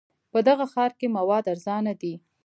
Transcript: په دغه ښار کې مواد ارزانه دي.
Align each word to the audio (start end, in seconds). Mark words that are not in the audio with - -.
په 0.31 0.39
دغه 0.47 0.65
ښار 0.73 0.91
کې 0.99 1.07
مواد 1.17 1.45
ارزانه 1.53 1.93
دي. 2.01 2.13